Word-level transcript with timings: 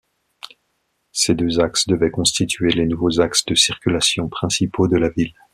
Ces 1.11 1.35
deux 1.35 1.59
axes 1.59 1.85
devaient 1.85 2.09
constituer 2.09 2.71
les 2.71 2.87
nouveaux 2.87 3.21
axes 3.21 3.45
de 3.45 3.53
circulation 3.53 4.29
principaux 4.29 4.87
de 4.87 4.97
la 4.97 5.09
ville. 5.11 5.35